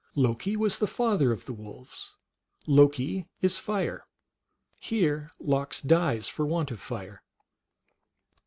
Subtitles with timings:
[0.15, 2.15] Loki was the father of the wolves.
[2.65, 4.07] Loki is fire;
[4.79, 7.21] here Lox dies for want of fire.